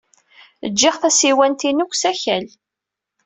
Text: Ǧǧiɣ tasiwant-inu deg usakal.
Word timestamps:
Ǧǧiɣ 0.71 0.95
tasiwant-inu 1.01 1.85
deg 1.87 1.91
usakal. 1.93 2.45